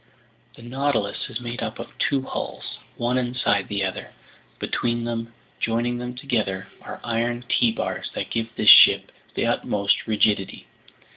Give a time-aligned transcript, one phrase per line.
[0.55, 4.13] "The Nautilus is made up of two hulls, one inside the other;
[4.57, 10.07] between them, joining them together, are iron T bars that give this ship the utmost
[10.07, 10.65] rigidity.